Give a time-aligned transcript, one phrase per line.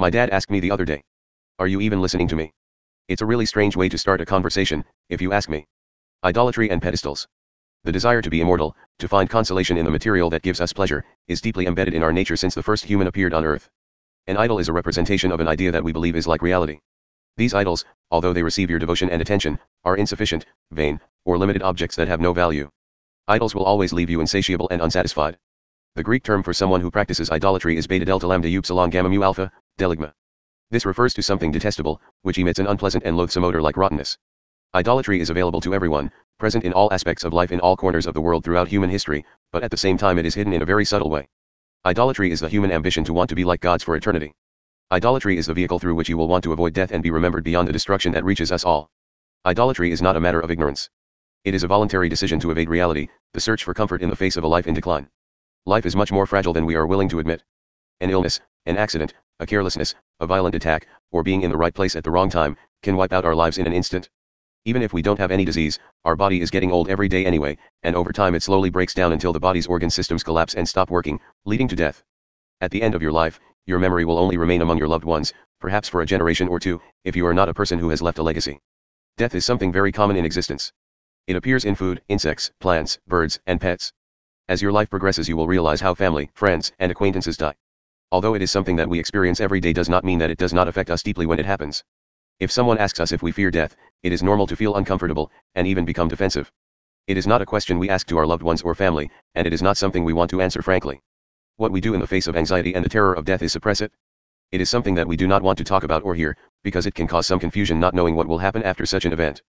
[0.00, 1.02] My dad asked me the other day.
[1.58, 2.54] Are you even listening to me?
[3.08, 5.66] It's a really strange way to start a conversation, if you ask me.
[6.24, 7.28] Idolatry and pedestals.
[7.84, 11.04] The desire to be immortal, to find consolation in the material that gives us pleasure,
[11.28, 13.68] is deeply embedded in our nature since the first human appeared on earth.
[14.26, 16.78] An idol is a representation of an idea that we believe is like reality.
[17.36, 21.96] These idols, although they receive your devotion and attention, are insufficient, vain, or limited objects
[21.96, 22.70] that have no value.
[23.28, 25.36] Idols will always leave you insatiable and unsatisfied.
[25.96, 29.22] The Greek term for someone who practices idolatry is beta delta lambda upsilon gamma mu
[29.24, 30.12] alpha, deligma.
[30.70, 34.18] This refers to something detestable, which emits an unpleasant and loathsome odor like rottenness.
[34.74, 38.14] Idolatry is available to everyone, present in all aspects of life in all corners of
[38.14, 40.66] the world throughout human history, but at the same time it is hidden in a
[40.66, 41.28] very subtle way.
[41.84, 44.34] Idolatry is the human ambition to want to be like gods for eternity.
[44.92, 47.42] Idolatry is the vehicle through which you will want to avoid death and be remembered
[47.42, 48.90] beyond the destruction that reaches us all.
[49.46, 50.90] Idolatry is not a matter of ignorance.
[51.44, 54.36] It is a voluntary decision to evade reality, the search for comfort in the face
[54.36, 55.08] of a life in decline.
[55.64, 57.42] Life is much more fragile than we are willing to admit.
[58.00, 61.96] An illness, an accident, a carelessness, a violent attack, or being in the right place
[61.96, 64.08] at the wrong time, can wipe out our lives in an instant.
[64.66, 67.56] Even if we don't have any disease, our body is getting old every day anyway,
[67.82, 70.90] and over time it slowly breaks down until the body's organ systems collapse and stop
[70.90, 72.02] working, leading to death.
[72.60, 75.32] At the end of your life, your memory will only remain among your loved ones,
[75.60, 78.18] perhaps for a generation or two, if you are not a person who has left
[78.18, 78.60] a legacy.
[79.16, 80.72] Death is something very common in existence.
[81.26, 83.92] It appears in food, insects, plants, birds, and pets.
[84.48, 87.54] As your life progresses you will realize how family, friends, and acquaintances die.
[88.12, 90.52] Although it is something that we experience every day does not mean that it does
[90.52, 91.84] not affect us deeply when it happens.
[92.40, 95.66] If someone asks us if we fear death, it is normal to feel uncomfortable, and
[95.66, 96.50] even become defensive.
[97.06, 99.52] It is not a question we ask to our loved ones or family, and it
[99.52, 101.00] is not something we want to answer frankly.
[101.56, 103.80] What we do in the face of anxiety and the terror of death is suppress
[103.80, 103.92] it.
[104.50, 106.94] It is something that we do not want to talk about or hear, because it
[106.94, 109.42] can cause some confusion not knowing what will happen after such an event.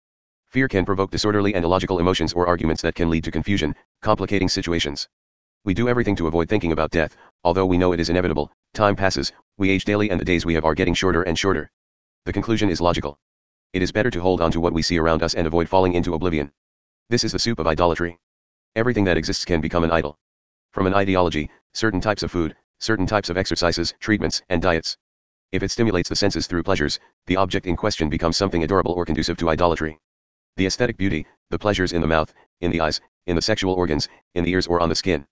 [0.51, 4.49] Fear can provoke disorderly and illogical emotions or arguments that can lead to confusion, complicating
[4.49, 5.09] situations.
[5.65, 8.97] We do everything to avoid thinking about death, although we know it is inevitable, time
[8.97, 11.71] passes, we age daily and the days we have are getting shorter and shorter.
[12.25, 13.19] The conclusion is logical.
[13.75, 15.93] It is better to hold on to what we see around us and avoid falling
[15.93, 16.53] into oblivion.
[17.11, 18.19] This is the soup of idolatry.
[18.77, 20.19] Everything that exists can become an idol.
[20.73, 24.97] From an ideology, certain types of food, certain types of exercises, treatments, and diets.
[25.53, 29.05] If it stimulates the senses through pleasures, the object in question becomes something adorable or
[29.05, 29.99] conducive to idolatry.
[30.57, 34.09] The aesthetic beauty, the pleasures in the mouth, in the eyes, in the sexual organs,
[34.35, 35.27] in the ears or on the skin.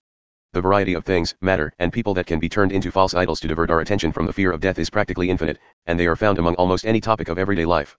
[0.53, 3.47] The variety of things, matter, and people that can be turned into false idols to
[3.47, 6.39] divert our attention from the fear of death is practically infinite, and they are found
[6.39, 7.97] among almost any topic of everyday life.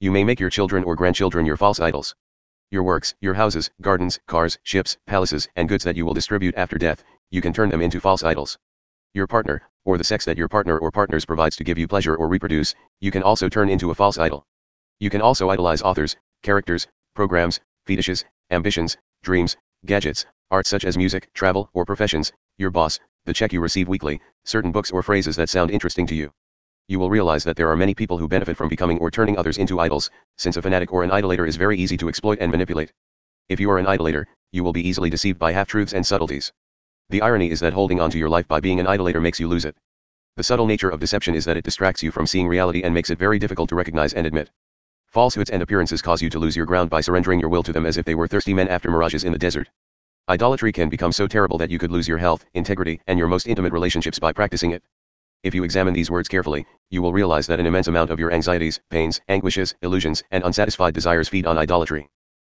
[0.00, 2.14] You may make your children or grandchildren your false idols.
[2.70, 6.78] Your works, your houses, gardens, cars, ships, palaces, and goods that you will distribute after
[6.78, 8.58] death, you can turn them into false idols.
[9.12, 12.16] Your partner, or the sex that your partner or partners provides to give you pleasure
[12.16, 14.44] or reproduce, you can also turn into a false idol.
[14.98, 19.56] You can also idolize authors, characters, programs, fetishes, ambitions, dreams,
[19.86, 24.20] gadgets, art such as music, travel, or professions, your boss, the check you receive weekly,
[24.44, 26.32] certain books or phrases that sound interesting to you.
[26.86, 29.58] You will realize that there are many people who benefit from becoming or turning others
[29.58, 32.92] into idols, since a fanatic or an idolater is very easy to exploit and manipulate.
[33.48, 36.52] If you are an idolater, you will be easily deceived by half-truths and subtleties.
[37.10, 39.48] The irony is that holding on to your life by being an idolater makes you
[39.48, 39.76] lose it.
[40.36, 43.10] The subtle nature of deception is that it distracts you from seeing reality and makes
[43.10, 44.50] it very difficult to recognize and admit.
[45.08, 47.86] Falsehoods and appearances cause you to lose your ground by surrendering your will to them
[47.86, 49.68] as if they were thirsty men after mirages in the desert.
[50.26, 53.46] Idolatry can become so terrible that you could lose your health, integrity, and your most
[53.46, 54.82] intimate relationships by practicing it.
[55.42, 58.32] If you examine these words carefully, you will realize that an immense amount of your
[58.32, 62.08] anxieties, pains, anguishes, illusions, and unsatisfied desires feed on idolatry.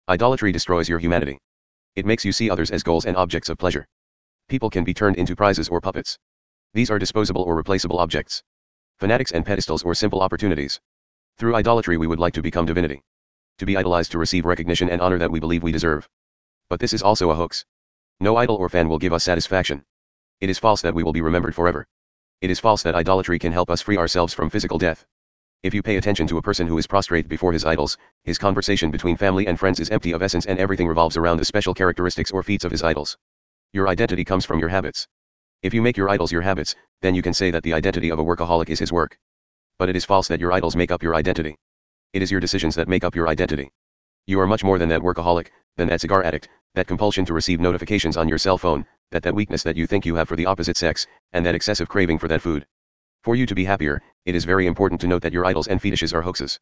[0.07, 1.39] Idolatry destroys your humanity.
[1.95, 3.87] It makes you see others as goals and objects of pleasure.
[4.47, 6.19] People can be turned into prizes or puppets.
[6.75, 8.43] These are disposable or replaceable objects.
[8.99, 10.79] Fanatics and pedestals or simple opportunities.
[11.39, 13.01] Through idolatry we would like to become divinity.
[13.57, 16.07] To be idolized to receive recognition and honor that we believe we deserve.
[16.69, 17.65] But this is also a hoax.
[18.19, 19.85] No idol or fan will give us satisfaction.
[20.41, 21.87] It is false that we will be remembered forever.
[22.41, 25.05] It is false that idolatry can help us free ourselves from physical death.
[25.63, 28.91] If you pay attention to a person who is prostrate before his idols, his conversation
[28.91, 32.31] between family and friends is empty of essence and everything revolves around the special characteristics
[32.31, 33.17] or feats of his idols.
[33.73, 35.07] Your identity comes from your habits.
[35.61, 38.19] If you make your idols your habits, then you can say that the identity of
[38.19, 39.17] a workaholic is his work.
[39.77, 41.57] But it is false that your idols make up your identity.
[42.13, 43.71] It is your decisions that make up your identity.
[44.27, 45.47] You are much more than that workaholic,
[45.77, 49.36] than that cigar addict, that compulsion to receive notifications on your cell phone, that that
[49.36, 52.27] weakness that you think you have for the opposite sex, and that excessive craving for
[52.27, 52.66] that food.
[53.24, 55.81] For you to be happier, it is very important to note that your idols and
[55.81, 56.60] fetishes are hoaxes.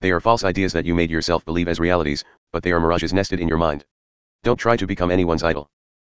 [0.00, 3.12] They are false ideas that you made yourself believe as realities, but they are mirages
[3.12, 3.84] nested in your mind.
[4.42, 5.68] Don't try to become anyone's idol.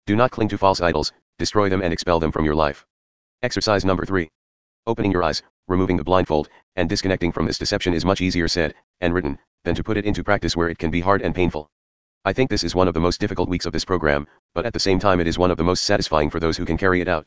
[0.07, 2.87] Do not cling to false idols, destroy them and expel them from your life.
[3.43, 4.31] Exercise number 3.
[4.87, 8.75] Opening your eyes, removing the blindfold, and disconnecting from this deception is much easier said,
[9.01, 11.69] and written, than to put it into practice where it can be hard and painful.
[12.25, 14.73] I think this is one of the most difficult weeks of this program, but at
[14.73, 17.01] the same time it is one of the most satisfying for those who can carry
[17.01, 17.27] it out.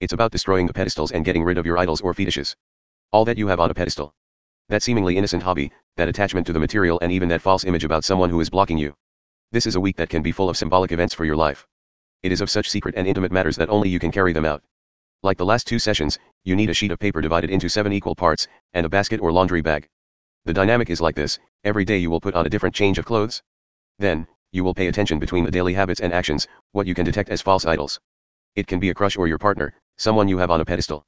[0.00, 2.54] It's about destroying the pedestals and getting rid of your idols or fetishes.
[3.12, 4.12] All that you have on a pedestal.
[4.68, 8.04] That seemingly innocent hobby, that attachment to the material and even that false image about
[8.04, 8.94] someone who is blocking you.
[9.52, 11.66] This is a week that can be full of symbolic events for your life.
[12.22, 14.62] It is of such secret and intimate matters that only you can carry them out.
[15.22, 18.14] Like the last two sessions, you need a sheet of paper divided into seven equal
[18.14, 19.88] parts, and a basket or laundry bag.
[20.44, 23.06] The dynamic is like this, every day you will put on a different change of
[23.06, 23.42] clothes.
[23.98, 27.30] Then, you will pay attention between the daily habits and actions, what you can detect
[27.30, 27.98] as false idols.
[28.54, 31.06] It can be a crush or your partner, someone you have on a pedestal.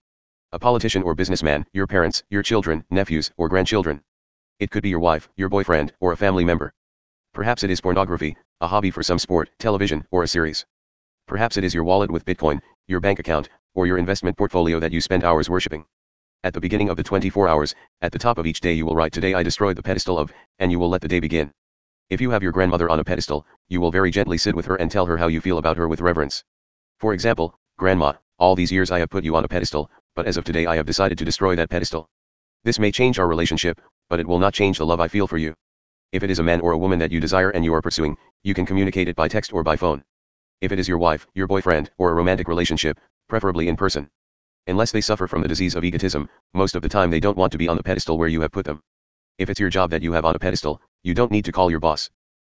[0.53, 4.03] A politician or businessman, your parents, your children, nephews, or grandchildren.
[4.59, 6.73] It could be your wife, your boyfriend, or a family member.
[7.35, 10.65] Perhaps it is pornography, a hobby for some sport, television, or a series.
[11.27, 14.93] Perhaps it is your wallet with Bitcoin, your bank account, or your investment portfolio that
[14.93, 15.85] you spend hours worshipping.
[16.43, 18.97] At the beginning of the 24 hours, at the top of each day you will
[18.97, 21.53] write today I destroyed the pedestal of, and you will let the day begin.
[22.11, 24.77] If you have your grandmother on a pedestal, you will very gently sit with her
[24.77, 26.43] and tell her how you feel about her with reverence.
[27.01, 30.39] For example, Grandma, all these years I have put you on a pedestal, but as
[30.39, 32.09] of today I have decided to destroy that pedestal.
[32.65, 33.79] This may change our relationship,
[34.09, 35.53] but it will not change the love I feel for you.
[36.11, 38.17] If it is a man or a woman that you desire and you are pursuing,
[38.43, 40.03] you can communicate it by text or by phone.
[40.63, 44.09] If it is your wife, your boyfriend, or a romantic relationship, preferably in person.
[44.67, 47.53] Unless they suffer from the disease of egotism, most of the time they don't want
[47.53, 48.83] to be on the pedestal where you have put them.
[49.39, 51.71] If it's your job that you have on a pedestal, you don't need to call
[51.71, 52.11] your boss.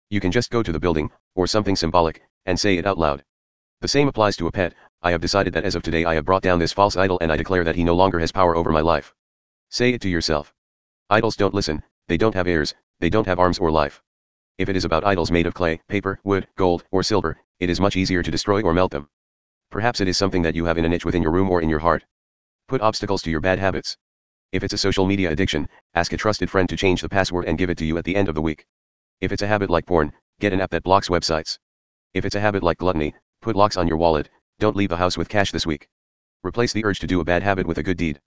[0.09, 3.23] You can just go to the building, or something symbolic, and say it out loud.
[3.79, 6.25] The same applies to a pet, I have decided that as of today I have
[6.25, 8.69] brought down this false idol and I declare that he no longer has power over
[8.69, 9.15] my life.
[9.69, 10.53] Say it to yourself.
[11.09, 14.01] Idols don't listen, they don't have ears, they don't have arms or life.
[14.57, 17.79] If it is about idols made of clay, paper, wood, gold, or silver, it is
[17.79, 19.07] much easier to destroy or melt them.
[19.71, 21.69] Perhaps it is something that you have in a niche within your room or in
[21.69, 22.03] your heart.
[22.67, 23.97] Put obstacles to your bad habits.
[24.53, 27.57] If it's a social media addiction, ask a trusted friend to change the password and
[27.57, 28.67] give it to you at the end of the week.
[29.19, 31.57] If it's a habit like porn, get an app that blocks websites.
[32.13, 34.29] If it's a habit like gluttony, put locks on your wallet,
[34.59, 35.87] don't leave the house with cash this week.
[36.43, 38.21] Replace the urge to do a bad habit with a good deed.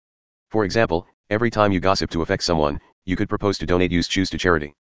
[0.51, 4.11] For example, every time you gossip to affect someone, you could propose to donate used
[4.11, 4.75] shoes to charity.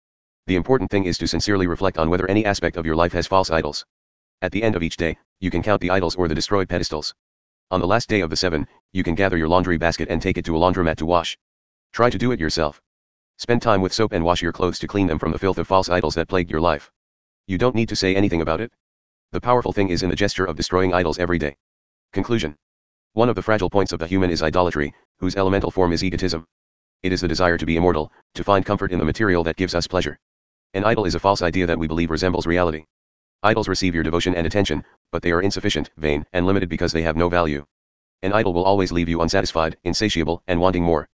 [0.47, 3.27] The important thing is to sincerely reflect on whether any aspect of your life has
[3.27, 3.85] false idols.
[4.43, 7.17] At the end of each day, you can count the idols or the destroyed pedestals.
[7.71, 10.37] On the last day of the seven, you can gather your laundry basket and take
[10.37, 11.39] it to a laundromat to wash.
[11.93, 12.83] Try to do it yourself.
[13.39, 15.67] Spend time with soap and wash your clothes to clean them from the filth of
[15.67, 16.91] false idols that plagued your life.
[17.47, 18.73] You don't need to say anything about it.
[19.33, 21.57] The powerful thing is in the gesture of destroying idols every day.
[22.13, 22.57] Conclusion.
[23.15, 26.47] One of the fragile points of the human is idolatry, whose elemental form is egotism.
[27.03, 29.75] It is the desire to be immortal, to find comfort in the material that gives
[29.75, 30.19] us pleasure.
[30.75, 32.85] An idol is a false idea that we believe resembles reality.
[33.43, 37.03] Idols receive your devotion and attention, but they are insufficient, vain, and limited because they
[37.03, 37.65] have no value.
[38.23, 41.09] An idol will always leave you unsatisfied, insatiable, and wanting more.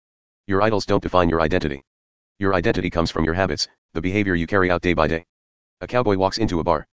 [0.47, 1.83] Your idols don't define your identity.
[2.39, 5.27] Your identity comes from your habits, the behavior you carry out day by day.
[5.81, 6.87] A cowboy walks into a bar.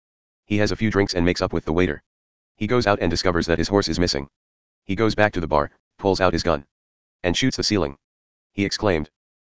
[0.45, 2.03] He has a few drinks and makes up with the waiter.
[2.55, 4.29] He goes out and discovers that his horse is missing.
[4.85, 6.65] He goes back to the bar, pulls out his gun,
[7.23, 7.97] and shoots the ceiling.
[8.53, 9.09] He exclaimed.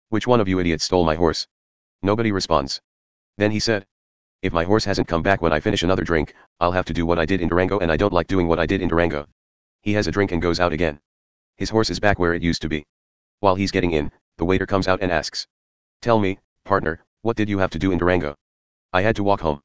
[0.08, 1.46] Which one of you idiots stole my horse?
[2.02, 2.80] Nobody responds.
[3.36, 3.86] Then he said.
[4.44, 7.06] If my horse hasn't come back when I finish another drink, I'll have to do
[7.06, 9.26] what I did in Durango and I don't like doing what I did in Durango.
[9.80, 11.00] He has a drink and goes out again.
[11.56, 12.84] His horse is back where it used to be.
[13.40, 15.46] While he's getting in, the waiter comes out and asks.
[16.02, 18.34] Tell me, partner, what did you have to do in Durango?
[18.92, 19.62] I had to walk home.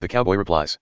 [0.00, 0.76] The cowboy replies.